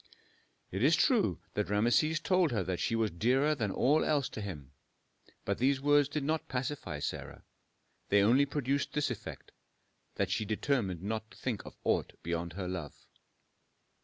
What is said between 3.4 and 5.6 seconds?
than all else to him, but